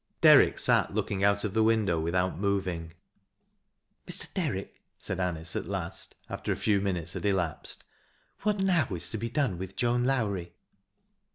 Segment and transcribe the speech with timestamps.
[0.19, 2.93] Derrick sat looking out of the window without moving.
[4.07, 4.33] "Mr.
[4.33, 7.83] Derrick," said Anice at last, after a few minulei bad elapsed,"
[8.41, 10.53] What now is to be done with Joan Low lie?"